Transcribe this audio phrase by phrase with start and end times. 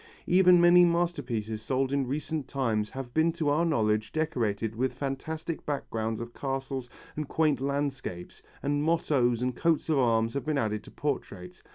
[0.25, 5.63] Even many masterpieces sold in recent times have been to our knowledge decorated with fantastic
[5.63, 10.83] backgrounds of castles and quaint landscapes, and mottoes and coats of arms have been added
[10.85, 11.61] to portraits.